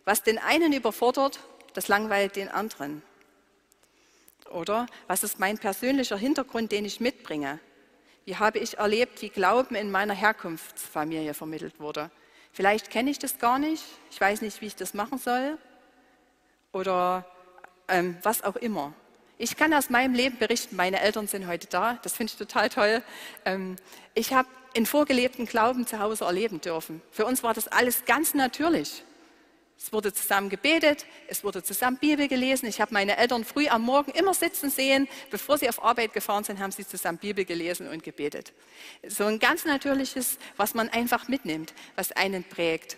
[0.04, 1.40] Was den einen überfordert,
[1.72, 3.02] das langweilt den anderen.
[4.50, 7.58] Oder was ist mein persönlicher Hintergrund, den ich mitbringe?
[8.26, 12.10] Wie habe ich erlebt, wie Glauben in meiner Herkunftsfamilie vermittelt wurde?
[12.52, 15.56] Vielleicht kenne ich das gar nicht, ich weiß nicht, wie ich das machen soll
[16.72, 17.24] oder
[17.88, 18.92] ähm, was auch immer.
[19.38, 22.70] Ich kann aus meinem Leben berichten, meine Eltern sind heute da, das finde ich total
[22.70, 23.02] toll.
[23.44, 23.76] Ähm,
[24.14, 27.02] ich habe in vorgelebten Glauben zu Hause erleben dürfen.
[27.10, 29.02] Für uns war das alles ganz natürlich.
[29.78, 32.66] Es wurde zusammen gebetet, es wurde zusammen Bibel gelesen.
[32.66, 35.06] Ich habe meine Eltern früh am Morgen immer sitzen sehen.
[35.30, 38.54] Bevor sie auf Arbeit gefahren sind, haben sie zusammen Bibel gelesen und gebetet.
[39.06, 42.96] So ein ganz natürliches, was man einfach mitnimmt, was einen prägt.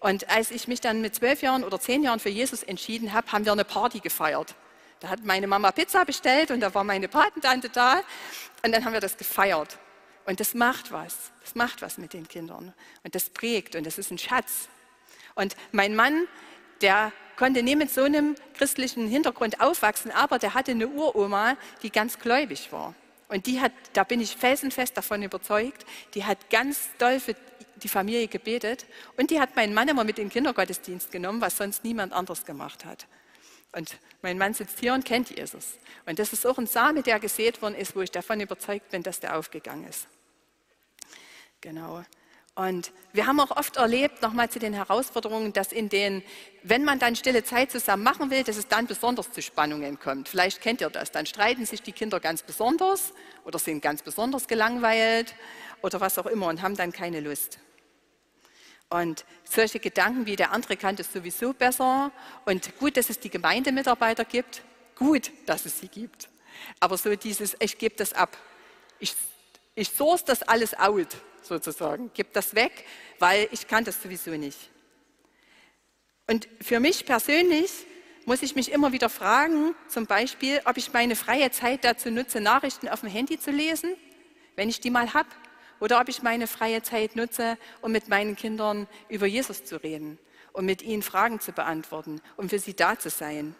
[0.00, 3.32] Und als ich mich dann mit zwölf Jahren oder zehn Jahren für Jesus entschieden habe,
[3.32, 4.54] haben wir eine Party gefeiert.
[5.00, 8.02] Da hat meine Mama Pizza bestellt und da war meine Patentante da
[8.64, 9.78] und dann haben wir das gefeiert.
[10.26, 11.32] Und das macht was.
[11.42, 12.74] Das macht was mit den Kindern.
[13.04, 14.68] Und das prägt und das ist ein Schatz.
[15.34, 16.26] Und mein Mann,
[16.80, 21.90] der konnte nicht mit so einem christlichen Hintergrund aufwachsen, aber der hatte eine Uroma, die
[21.90, 22.94] ganz gläubig war.
[23.28, 27.36] Und die hat, da bin ich felsenfest davon überzeugt, die hat ganz doll für
[27.76, 31.56] die Familie gebetet und die hat meinen Mann immer mit in den Kindergottesdienst genommen, was
[31.56, 33.06] sonst niemand anderes gemacht hat.
[33.72, 35.74] Und mein Mann sitzt hier und kennt Jesus.
[36.06, 39.02] Und das ist auch ein Same, der gesät worden ist, wo ich davon überzeugt bin,
[39.02, 40.08] dass der aufgegangen ist.
[41.60, 42.04] Genau.
[42.58, 46.24] Und wir haben auch oft erlebt, nochmal zu den Herausforderungen, dass in den,
[46.64, 50.28] wenn man dann stille Zeit zusammen machen will, dass es dann besonders zu Spannungen kommt.
[50.28, 51.12] Vielleicht kennt ihr das.
[51.12, 53.12] Dann streiten sich die Kinder ganz besonders
[53.44, 55.36] oder sind ganz besonders gelangweilt
[55.82, 57.60] oder was auch immer und haben dann keine Lust.
[58.90, 62.10] Und solche Gedanken wie der andere kann das sowieso besser
[62.46, 64.62] und gut, dass es die Gemeindemitarbeiter gibt,
[64.96, 66.28] gut, dass es sie gibt.
[66.80, 68.36] Aber so dieses, ich gebe das ab.
[68.98, 69.14] Ich,
[69.74, 72.10] ich source das alles out sozusagen.
[72.14, 72.86] Gib das weg,
[73.18, 74.70] weil ich kann das sowieso nicht.
[76.26, 77.70] Und für mich persönlich
[78.24, 82.40] muss ich mich immer wieder fragen, zum Beispiel, ob ich meine freie Zeit dazu nutze,
[82.40, 83.96] Nachrichten auf dem Handy zu lesen,
[84.56, 85.28] wenn ich die mal habe,
[85.80, 90.18] oder ob ich meine freie Zeit nutze, um mit meinen Kindern über Jesus zu reden,
[90.52, 93.54] um mit ihnen Fragen zu beantworten, um für sie da zu sein.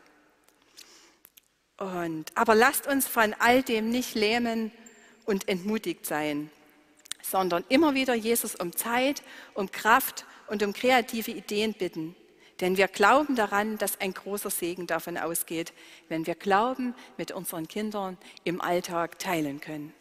[1.77, 4.73] Und, aber lasst uns von all dem nicht lähmen
[5.25, 6.51] und entmutigt sein
[7.29, 9.23] sondern immer wieder Jesus um Zeit,
[9.55, 12.15] um Kraft und um kreative Ideen bitten.
[12.61, 15.73] Denn wir glauben daran, dass ein großer Segen davon ausgeht,
[16.09, 19.95] wenn wir Glauben mit unseren Kindern im Alltag teilen können.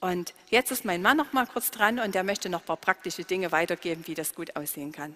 [0.00, 2.78] Und jetzt ist mein Mann noch mal kurz dran und der möchte noch ein paar
[2.78, 5.14] praktische Dinge weitergeben, wie das gut aussehen kann.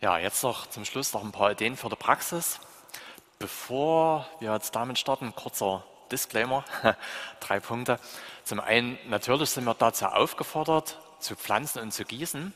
[0.00, 2.58] Ja, jetzt noch zum Schluss noch ein paar Ideen für die Praxis.
[3.38, 6.64] Bevor wir jetzt damit starten, kurzer Disclaimer,
[7.40, 8.00] drei Punkte.
[8.42, 12.52] Zum einen, natürlich sind wir dazu aufgefordert, zu pflanzen und zu gießen,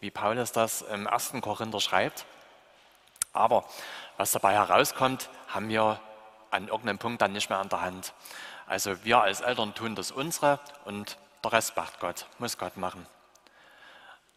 [0.00, 1.32] wie Paulus das im 1.
[1.40, 2.26] Korinther schreibt.
[3.32, 3.64] Aber
[4.18, 5.98] was dabei herauskommt, haben wir
[6.50, 8.12] an irgendeinem Punkt dann nicht mehr an der Hand.
[8.66, 13.06] Also wir als Eltern tun das unsere und der Rest macht Gott, muss Gott machen.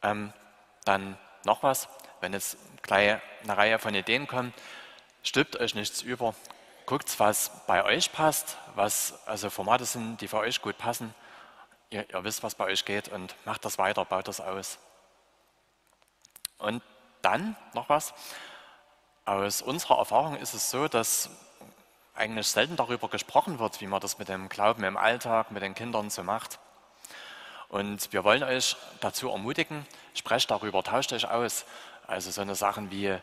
[0.02, 0.34] Ähm,
[0.86, 1.88] dann noch was,
[2.22, 4.54] wenn jetzt gleich eine Reihe von Ideen kommen,
[5.24, 6.34] stülpt euch nichts über,
[6.86, 11.14] guckt, was bei euch passt, was also Formate sind, die für euch gut passen.
[11.90, 14.80] Ihr, ihr wisst, was bei euch geht und macht das weiter, baut das aus.
[16.58, 16.82] Und
[17.22, 18.14] dann noch was.
[19.26, 21.30] Aus unserer Erfahrung ist es so, dass
[22.16, 25.74] eigentlich selten darüber gesprochen wird, wie man das mit dem Glauben im Alltag, mit den
[25.74, 26.60] Kindern so macht.
[27.70, 31.66] Und wir wollen euch dazu ermutigen, sprecht darüber, tauscht euch aus.
[32.06, 33.18] Also so eine Sachen wie,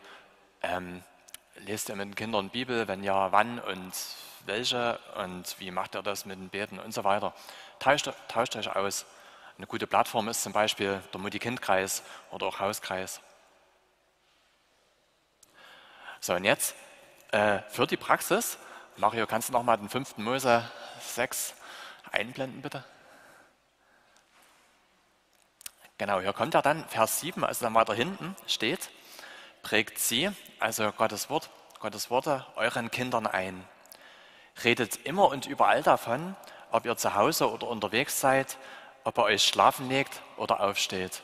[0.61, 1.03] ähm,
[1.59, 2.87] lest ihr mit den Kindern Bibel?
[2.87, 3.93] Wenn ja, wann und
[4.45, 4.99] welche?
[5.15, 7.33] Und wie macht ihr das mit dem Beten und so weiter?
[7.79, 9.05] Tauscht, tauscht euch aus.
[9.57, 13.21] Eine gute Plattform ist zum Beispiel der Mutti-Kind-Kreis oder auch Hauskreis.
[16.19, 16.75] So, und jetzt
[17.31, 18.57] äh, für die Praxis.
[18.97, 20.17] Mario, kannst du nochmal den 5.
[20.17, 21.55] Mose 6
[22.11, 22.83] einblenden, bitte?
[25.97, 28.89] Genau, hier kommt er dann, Vers 7, also dann weiter hinten steht,
[29.61, 31.49] prägt sie, also Gottes Wort,
[31.79, 33.65] Gottes Worte, euren Kindern ein.
[34.63, 36.35] Redet immer und überall davon,
[36.71, 38.57] ob ihr zu Hause oder unterwegs seid,
[39.03, 41.23] ob ihr euch schlafen legt oder aufsteht.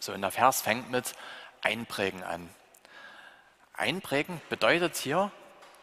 [0.00, 1.14] So, und der Vers fängt mit
[1.62, 2.48] Einprägen an.
[3.72, 5.30] Einprägen bedeutet hier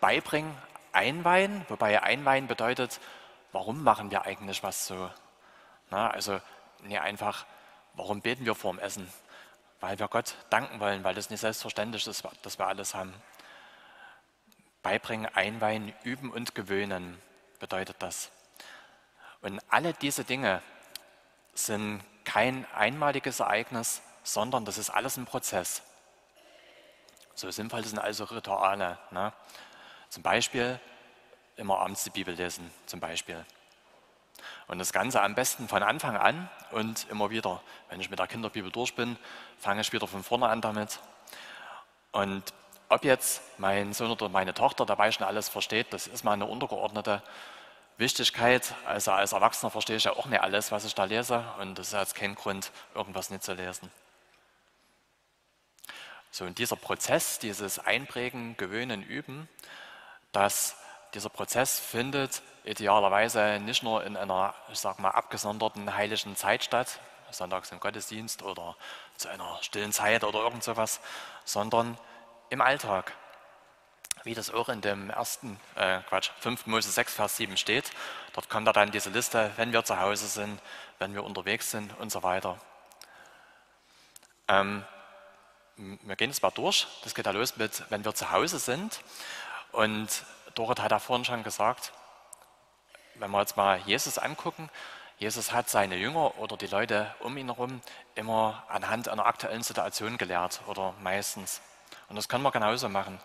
[0.01, 0.57] beibringen,
[0.91, 2.99] einweihen, wobei einweihen bedeutet,
[3.53, 5.09] warum machen wir eigentlich was so?
[5.89, 6.41] Na, also
[6.81, 7.45] nee, einfach,
[7.93, 9.11] warum beten wir vor dem Essen?
[9.79, 13.13] Weil wir Gott danken wollen, weil das nicht selbstverständlich ist, dass wir alles haben.
[14.83, 17.19] Beibringen, einweihen, üben und gewöhnen
[17.59, 18.31] bedeutet das.
[19.41, 20.61] Und alle diese Dinge
[21.53, 25.81] sind kein einmaliges Ereignis, sondern das ist alles ein Prozess.
[27.33, 28.97] So sinnvoll sind also Rituale.
[29.09, 29.33] Ne?
[30.11, 30.77] Zum Beispiel
[31.55, 33.45] immer abends die Bibel lesen, zum Beispiel.
[34.67, 37.63] Und das Ganze am besten von Anfang an und immer wieder.
[37.89, 39.17] Wenn ich mit der Kinderbibel durch bin,
[39.57, 40.99] fange ich wieder von vorne an damit.
[42.11, 42.43] Und
[42.89, 46.45] ob jetzt mein Sohn oder meine Tochter dabei schon alles versteht, das ist mal eine
[46.45, 47.23] untergeordnete
[47.95, 48.75] Wichtigkeit.
[48.85, 51.45] Also als Erwachsener verstehe ich ja auch nicht alles, was ich da lese.
[51.57, 53.89] Und das ist jetzt kein Grund, irgendwas nicht zu lesen.
[56.31, 59.47] So, und dieser Prozess, dieses Einprägen, Gewöhnen, Üben,
[60.31, 60.75] dass
[61.13, 66.99] dieser Prozess findet idealerweise nicht nur in einer, ich sag mal, abgesonderten heiligen Zeit statt,
[67.31, 68.75] sonntags im Gottesdienst oder
[69.17, 70.99] zu einer stillen Zeit oder irgend sowas,
[71.45, 71.97] sondern
[72.49, 73.13] im Alltag.
[74.23, 76.67] Wie das auch in dem ersten, äh, Quatsch, 5.
[76.67, 77.89] Mose 6, Vers 7 steht.
[78.33, 80.61] Dort kommt da dann diese Liste, wenn wir zu Hause sind,
[80.99, 82.59] wenn wir unterwegs sind und so weiter.
[84.47, 84.85] Ähm,
[85.77, 86.85] wir gehen es mal durch.
[87.03, 89.01] Das geht ja los mit, wenn wir zu Hause sind.
[89.71, 90.23] Und
[90.55, 91.93] Dorit hat da vorhin schon gesagt,
[93.15, 94.69] wenn wir jetzt mal Jesus angucken,
[95.17, 97.81] Jesus hat seine Jünger oder die Leute um ihn herum
[98.15, 101.61] immer anhand einer aktuellen Situation gelehrt oder meistens.
[102.09, 103.19] Und das können wir genauso machen.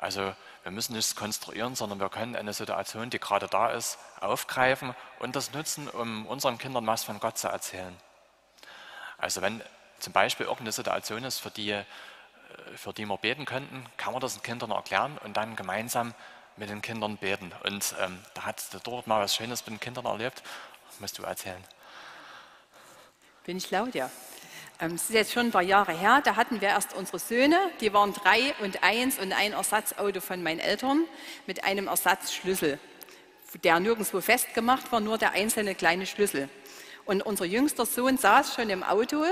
[0.00, 4.94] Also wir müssen nichts konstruieren, sondern wir können eine Situation, die gerade da ist, aufgreifen
[5.20, 7.96] und das nutzen, um unseren Kindern was von Gott zu erzählen.
[9.16, 9.62] Also wenn
[9.98, 11.80] zum Beispiel irgendeine Situation ist, für die,
[12.76, 16.14] für die wir beten könnten, kann man das den Kindern erklären und dann gemeinsam
[16.56, 17.52] mit den Kindern beten.
[17.64, 20.42] Und ähm, da hat dort mal was Schönes mit den Kindern erlebt.
[21.00, 21.62] Musst du erzählen.
[23.44, 24.10] Bin ich laut, ja.
[24.80, 27.58] Ähm, es ist jetzt schon ein paar Jahre her, da hatten wir erst unsere Söhne,
[27.80, 31.04] die waren drei und eins und ein Ersatzauto von meinen Eltern
[31.46, 32.78] mit einem Ersatzschlüssel,
[33.64, 36.48] der nirgendwo festgemacht war, nur der einzelne kleine Schlüssel.
[37.08, 39.24] Und unser jüngster Sohn saß schon im Auto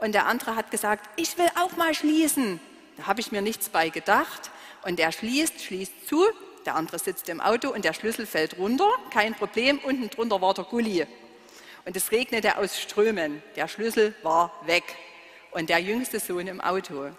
[0.00, 2.58] und der andere hat gesagt, ich will auch mal schließen.
[2.96, 4.50] Da habe ich mir nichts bei gedacht.
[4.82, 6.24] Und er schließt, schließt zu,
[6.64, 10.54] der andere sitzt im Auto und der Schlüssel fällt runter, kein Problem, unten drunter war
[10.54, 11.06] der Gulli.
[11.84, 13.42] Und es regnete aus Strömen.
[13.56, 14.84] Der Schlüssel war weg.
[15.50, 17.10] Und der jüngste Sohn im Auto.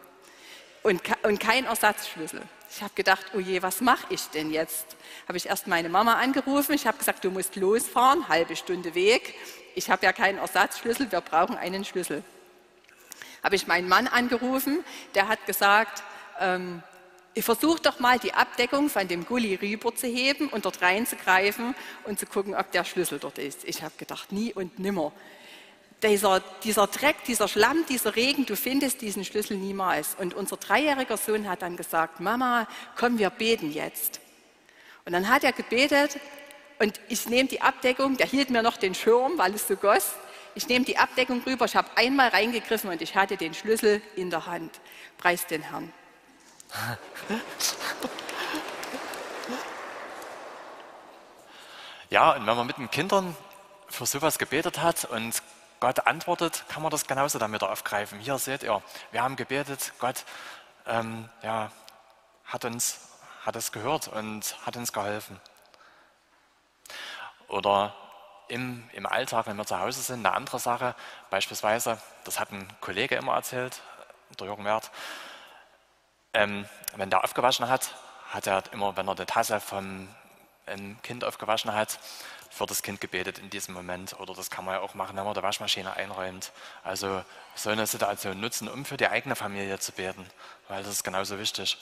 [0.83, 2.41] Und, und kein Ersatzschlüssel.
[2.71, 4.85] Ich habe gedacht, oh je, was mache ich denn jetzt?
[5.27, 6.73] Habe ich erst meine Mama angerufen.
[6.73, 9.33] Ich habe gesagt, du musst losfahren, halbe Stunde Weg.
[9.75, 12.23] Ich habe ja keinen Ersatzschlüssel, wir brauchen einen Schlüssel.
[13.43, 14.83] Habe ich meinen Mann angerufen,
[15.15, 16.03] der hat gesagt,
[16.39, 16.83] ähm,
[17.33, 21.75] ich versuche doch mal die Abdeckung von dem Gully rüber zu heben und dort reinzugreifen
[22.03, 23.63] und zu gucken, ob der Schlüssel dort ist.
[23.65, 25.11] Ich habe gedacht, nie und nimmer.
[26.01, 30.15] Dieser, dieser Dreck, dieser Schlamm, dieser Regen, du findest diesen Schlüssel niemals.
[30.17, 34.21] Und unser dreijähriger Sohn hat dann gesagt, Mama, komm, wir beten jetzt.
[35.05, 36.19] Und dann hat er gebetet
[36.79, 40.13] und ich nehme die Abdeckung, der hielt mir noch den Schirm, weil es so goss.
[40.55, 44.29] Ich nehme die Abdeckung rüber, ich habe einmal reingegriffen und ich hatte den Schlüssel in
[44.29, 44.79] der Hand.
[45.17, 45.91] Preis den Herrn.
[52.11, 53.35] Ja, und wenn man mit den Kindern
[53.87, 55.43] für sowas gebetet hat und
[55.79, 58.19] Gott antwortet, kann man das genauso damit aufgreifen.
[58.19, 60.25] Hier seht ihr, wir haben gebetet, Gott
[60.85, 61.71] ähm, ja,
[62.45, 63.09] hat uns
[63.45, 65.39] hat es gehört und hat uns geholfen.
[67.47, 67.95] Oder
[68.47, 70.95] im, im Alltag, wenn wir zu Hause sind, eine andere Sache,
[71.29, 73.81] beispielsweise, das hat ein Kollege immer erzählt,
[74.39, 74.91] der Jürgen Wert,
[76.33, 77.95] ähm, wenn der aufgewaschen hat,
[78.29, 80.07] hat er immer, wenn er die Tasse vom
[80.67, 81.99] ähm, Kind aufgewaschen hat,
[82.49, 84.19] für das Kind gebetet in diesem Moment.
[84.19, 86.51] Oder das kann man ja auch machen, wenn man die Waschmaschine einräumt.
[86.83, 87.23] Also
[87.55, 90.25] so eine Situation nutzen, um für die eigene Familie zu beten,
[90.67, 91.77] weil das ist genauso wichtig.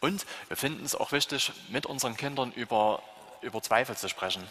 [0.00, 3.02] Und wir finden es auch wichtig, mit unseren Kindern über,
[3.40, 4.48] über Zweifel zu sprechen.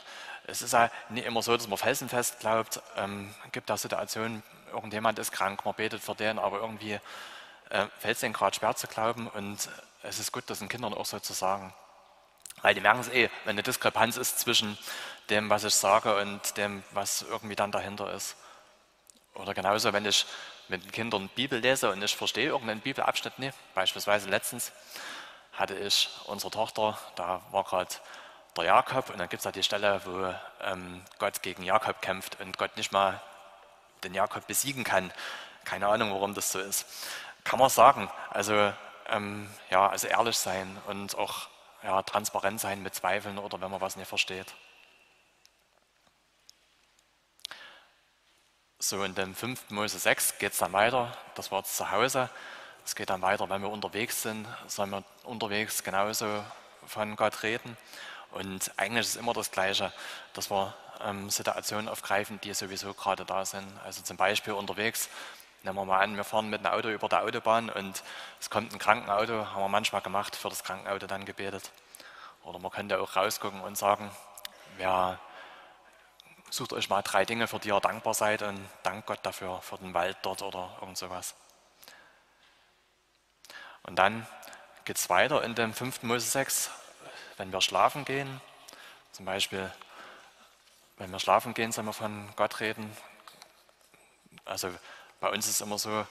[0.48, 2.82] Es ist ja nicht immer so, dass man felsenfest glaubt.
[2.98, 4.44] Ähm, gibt da Situationen,
[4.74, 7.00] irgendjemand ist krank, man betet für den, aber irgendwie
[7.70, 9.70] äh, fällt es ihnen gerade schwer zu glauben und
[10.02, 11.74] es ist gut, das den Kindern auch so zu sagen.
[12.62, 14.78] Weil die merken es eh, wenn eine Diskrepanz ist zwischen
[15.30, 18.36] dem, was ich sage und dem, was irgendwie dann dahinter ist.
[19.36, 20.26] Oder genauso, wenn ich
[20.68, 23.58] mit den Kindern Bibel lese und ich verstehe irgendeinen Bibelabschnitt nicht.
[23.74, 24.72] Beispielsweise letztens
[25.54, 27.96] hatte ich unsere Tochter, da war gerade
[28.56, 32.40] der Jakob und dann gibt es da die Stelle, wo ähm, Gott gegen Jakob kämpft
[32.40, 33.22] und Gott nicht mal
[34.04, 35.12] den Jakob besiegen kann
[35.66, 36.86] Keine Ahnung, warum das so ist.
[37.44, 38.10] Kann man sagen.
[38.30, 38.74] Also,
[39.10, 41.48] ähm, ja, also ehrlich sein und auch
[41.84, 44.54] ja, transparent sein mit Zweifeln oder wenn man was nicht versteht.
[48.80, 49.72] So, in dem 5.
[49.72, 51.16] Mose 6 geht es dann weiter.
[51.36, 52.30] Das war zu Hause.
[52.86, 56.44] Es geht dann weiter, wenn wir unterwegs sind, sollen wir unterwegs genauso
[56.88, 57.78] von Gott reden.
[58.32, 59.92] Und eigentlich ist es immer das Gleiche,
[60.34, 63.68] dass wir ähm, Situationen aufgreifen, die sowieso gerade da sind.
[63.84, 65.10] Also zum Beispiel unterwegs,
[65.64, 68.04] nehmen wir mal an, wir fahren mit einem Auto über der Autobahn und
[68.40, 71.72] es kommt ein Krankenauto, haben wir manchmal gemacht, für das Krankenauto dann gebetet.
[72.44, 74.10] Oder man könnte auch rausgucken und sagen,
[74.78, 75.20] wer
[76.50, 79.78] sucht euch mal drei Dinge, für die ihr dankbar seid und dankt Gott dafür, für
[79.78, 81.36] den Wald dort oder irgend sowas.
[83.84, 84.26] Und dann
[84.86, 86.04] geht es weiter in dem 5.
[86.04, 86.72] Mose 6,
[87.38, 88.42] wenn wir schlafen gehen,
[89.12, 89.72] zum Beispiel,
[90.98, 92.96] wenn wir schlafen gehen, sollen wir von Gott reden.
[94.46, 94.70] Also
[95.20, 96.06] bei uns ist es immer so,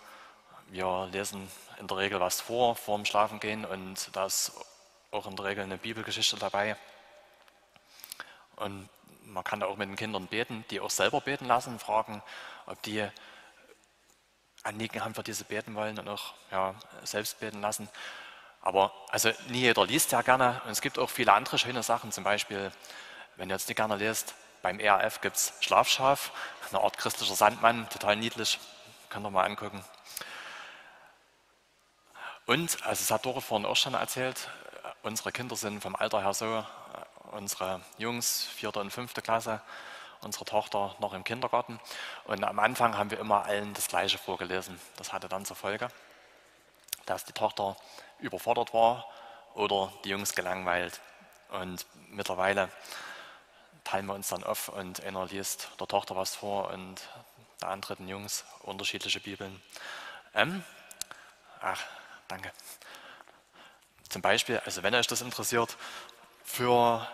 [0.68, 1.48] wir lesen
[1.78, 4.52] in der Regel was vor, vor dem Schlafengehen und da ist
[5.10, 6.76] auch in der Regel eine Bibelgeschichte dabei.
[8.56, 8.88] Und
[9.24, 12.22] man kann auch mit den Kindern beten, die auch selber beten lassen, fragen,
[12.66, 13.06] ob die
[14.62, 17.88] Anliegen haben, für diese beten wollen und auch ja, selbst beten lassen.
[18.60, 22.12] Aber also nie jeder liest ja gerne und es gibt auch viele andere schöne Sachen,
[22.12, 22.72] zum Beispiel,
[23.36, 26.32] wenn ihr jetzt nicht gerne lest, beim ERF gibt es Schlafschaf,
[26.70, 28.58] eine Art christlicher Sandmann, total niedlich,
[29.10, 29.84] könnt ihr mal angucken.
[32.46, 34.48] Und, also es hat Dore vorhin auch schon erzählt,
[35.02, 36.64] unsere Kinder sind vom Alter her so,
[37.32, 39.60] unsere Jungs, vierte und fünfte Klasse,
[40.22, 41.78] unsere Tochter noch im Kindergarten.
[42.24, 44.80] Und am Anfang haben wir immer allen das Gleiche vorgelesen.
[44.96, 45.88] Das hatte dann zur Folge,
[47.06, 47.76] dass die Tochter
[48.18, 49.06] überfordert war
[49.54, 51.00] oder die Jungs gelangweilt.
[51.50, 52.70] Und mittlerweile
[53.84, 57.00] teilen wir uns dann auf und einer liest der Tochter was vor und
[57.60, 59.62] der andere den Jungs unterschiedliche Bibeln.
[60.34, 60.64] Ähm,
[61.60, 61.82] ach,
[62.28, 62.52] danke.
[64.08, 65.76] Zum Beispiel, also wenn euch das interessiert,
[66.44, 67.06] für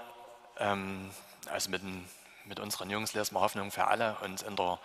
[0.59, 1.11] ähm,
[1.51, 1.82] also mit,
[2.45, 4.78] mit unseren Jungs lesen wir Hoffnung für alle und in der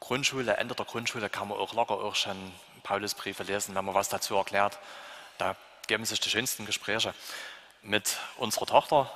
[0.00, 2.52] Grundschule, Ende der Grundschule kann man auch locker auch schon
[2.82, 4.78] Paulusbriefe lesen, wenn man was dazu erklärt.
[5.38, 5.56] Da
[5.86, 7.14] geben sich die schönsten Gespräche.
[7.82, 9.10] Mit unserer Tochter,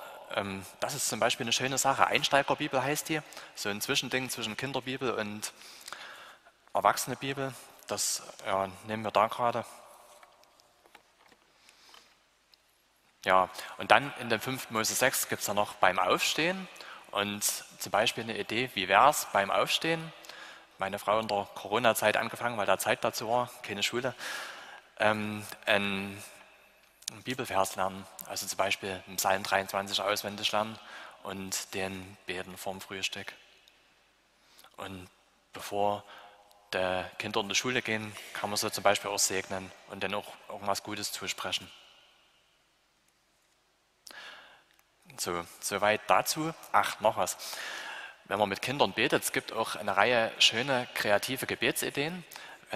[0.81, 2.07] das ist zum Beispiel eine schöne Sache.
[2.07, 3.20] Einsteigerbibel heißt die,
[3.55, 5.53] so ein Zwischending zwischen Kinderbibel und
[6.74, 7.55] Erwachsenebibel.
[7.87, 9.64] Das ja, nehmen wir da gerade.
[13.24, 13.49] Ja,
[13.79, 14.70] und dann in dem 5.
[14.70, 16.68] Mose 6 gibt es ja noch beim Aufstehen
[17.11, 20.12] und zum Beispiel eine Idee, wie wäre es beim Aufstehen?
[20.79, 24.14] Meine Frau in der Corona-Zeit angefangen, weil da Zeit dazu war, keine Schule,
[24.99, 25.45] ähm,
[27.11, 30.78] einen Bibelvers lernen, also zum Beispiel Psalm 23 auswendig lernen
[31.22, 33.32] und den beten vorm Frühstück.
[34.76, 35.09] Und
[35.52, 36.04] bevor
[36.72, 40.14] die Kinder in die Schule gehen, kann man sie zum Beispiel auch segnen und dann
[40.14, 41.70] auch irgendwas Gutes zusprechen.
[45.18, 46.52] So, soweit dazu.
[46.72, 47.38] Ach, noch was.
[48.24, 52.24] Wenn man mit Kindern betet, es gibt auch eine Reihe schöne kreative Gebetsideen.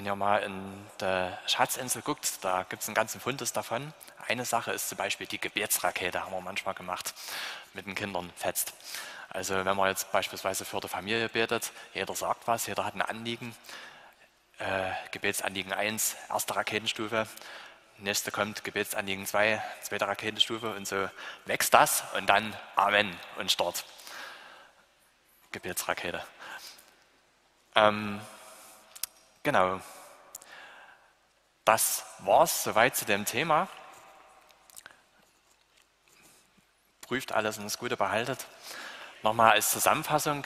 [0.00, 3.92] Wenn ihr mal in der Schatzinsel guckt, da gibt es einen ganzen Fundes davon.
[4.26, 7.12] Eine Sache ist zum Beispiel die Gebetsrakete, haben wir manchmal gemacht,
[7.74, 8.72] mit den Kindern fetzt.
[9.28, 13.02] Also wenn man jetzt beispielsweise für die Familie betet, jeder sagt was, jeder hat ein
[13.02, 13.54] Anliegen.
[14.56, 17.26] Äh, Gebetsanliegen 1, erste Raketenstufe,
[17.98, 21.10] nächste kommt Gebetsanliegen 2, zweite Raketenstufe und so
[21.44, 23.84] wächst das und dann Amen und Start.
[25.52, 26.24] Gebetsrakete.
[27.74, 28.22] Ähm,
[29.42, 29.80] genau.
[31.64, 33.68] Das war's soweit zu dem Thema.
[37.02, 38.46] Prüft alles und das Gute behaltet.
[39.22, 40.44] Nochmal als Zusammenfassung.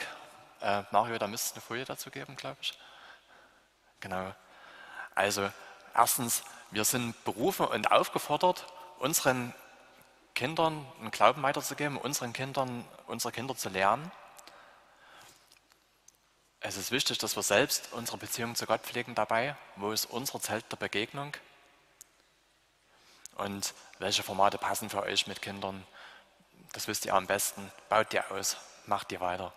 [0.61, 2.77] Äh, Mario, da müsste es eine Folie dazu geben, glaube ich.
[3.99, 4.33] Genau.
[5.13, 5.49] Also
[5.93, 8.65] erstens wir sind berufen und aufgefordert,
[8.99, 9.53] unseren
[10.33, 14.11] Kindern einen Glauben weiterzugeben, unseren Kindern, unsere Kinder zu lernen.
[16.67, 19.55] Es ist wichtig, dass wir selbst unsere Beziehung zu Gott pflegen dabei.
[19.75, 21.37] Wo ist unser Zelt der Begegnung?
[23.35, 25.85] Und welche Formate passen für euch mit Kindern?
[26.73, 27.71] Das wisst ihr am besten.
[27.87, 28.57] Baut die aus,
[28.87, 29.53] macht die weiter.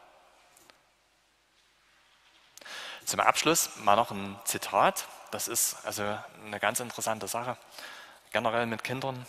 [3.06, 6.02] Zum Abschluss mal noch ein Zitat das ist also
[6.44, 7.56] eine ganz interessante Sache,
[8.32, 9.26] generell mit Kindern.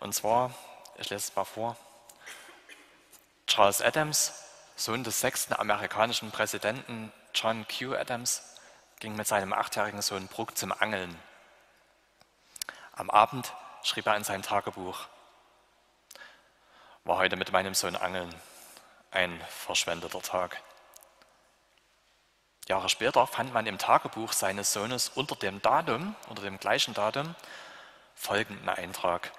[0.00, 0.52] Und zwar,
[0.96, 1.76] ich lese es mal vor,
[3.46, 4.45] Charles Adams,
[4.78, 7.94] Sohn des sechsten amerikanischen Präsidenten John Q.
[7.94, 8.42] Adams,
[9.00, 11.18] ging mit seinem achtjährigen Sohn Brooke zum Angeln.
[12.92, 15.06] Am Abend schrieb er in seinem Tagebuch,
[17.04, 18.34] war heute mit meinem Sohn angeln,
[19.10, 20.60] ein verschwendeter Tag.
[22.68, 27.34] Jahre später fand man im Tagebuch seines Sohnes unter dem Datum, unter dem gleichen Datum,
[28.14, 29.32] folgenden Eintrag.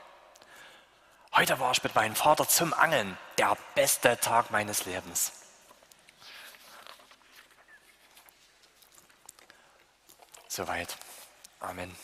[1.37, 5.31] Heute war ich mit meinem Vater zum Angeln, der beste Tag meines Lebens.
[10.47, 10.97] Soweit.
[11.59, 11.95] Amen.